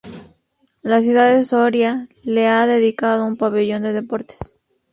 La 0.81 1.03
ciudad 1.03 1.31
de 1.31 1.45
Soria 1.45 2.07
le 2.23 2.47
ha 2.47 2.65
dedicado 2.65 3.23
un 3.23 3.37
pabellón 3.37 3.83
de 3.83 3.93
deportes. 3.93 4.57